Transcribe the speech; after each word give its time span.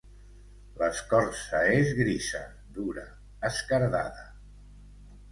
L'escorça 0.77 1.59
és 1.81 1.91
grisa, 1.99 2.41
dura, 2.77 3.03
esquerdada. 3.51 4.25